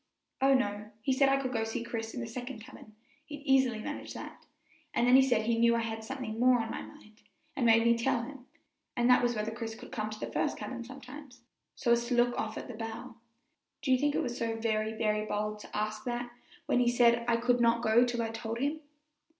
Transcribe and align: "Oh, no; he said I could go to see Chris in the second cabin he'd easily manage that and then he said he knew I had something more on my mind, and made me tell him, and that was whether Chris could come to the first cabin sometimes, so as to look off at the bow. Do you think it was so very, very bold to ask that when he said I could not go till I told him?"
"Oh, 0.41 0.55
no; 0.55 0.89
he 1.03 1.13
said 1.13 1.29
I 1.29 1.37
could 1.39 1.53
go 1.53 1.59
to 1.59 1.65
see 1.67 1.83
Chris 1.83 2.15
in 2.15 2.21
the 2.21 2.25
second 2.25 2.59
cabin 2.59 2.95
he'd 3.27 3.43
easily 3.45 3.77
manage 3.77 4.15
that 4.15 4.47
and 4.95 5.05
then 5.05 5.15
he 5.15 5.21
said 5.21 5.43
he 5.45 5.59
knew 5.59 5.75
I 5.75 5.81
had 5.81 6.03
something 6.03 6.39
more 6.39 6.59
on 6.59 6.71
my 6.71 6.81
mind, 6.81 7.21
and 7.55 7.67
made 7.67 7.83
me 7.85 7.95
tell 7.95 8.23
him, 8.23 8.47
and 8.97 9.07
that 9.11 9.21
was 9.21 9.35
whether 9.35 9.51
Chris 9.51 9.75
could 9.75 9.91
come 9.91 10.09
to 10.09 10.19
the 10.19 10.31
first 10.31 10.57
cabin 10.57 10.83
sometimes, 10.83 11.41
so 11.75 11.91
as 11.91 12.07
to 12.07 12.15
look 12.15 12.33
off 12.35 12.57
at 12.57 12.67
the 12.67 12.73
bow. 12.73 13.13
Do 13.83 13.91
you 13.91 13.97
think 13.99 14.15
it 14.15 14.23
was 14.23 14.35
so 14.39 14.55
very, 14.55 14.91
very 14.93 15.23
bold 15.25 15.59
to 15.59 15.77
ask 15.77 16.03
that 16.05 16.31
when 16.65 16.79
he 16.79 16.89
said 16.89 17.23
I 17.27 17.37
could 17.37 17.61
not 17.61 17.83
go 17.83 18.03
till 18.03 18.23
I 18.23 18.29
told 18.29 18.57
him?" 18.57 18.79